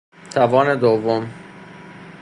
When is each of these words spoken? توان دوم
توان 0.33 0.67
دوم 0.75 1.23